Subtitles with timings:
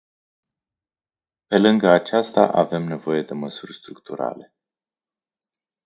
[1.47, 4.53] Pe lângă aceasta, avem nevoie de măsuri structurale.